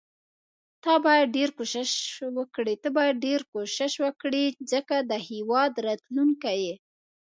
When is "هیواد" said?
5.29-5.71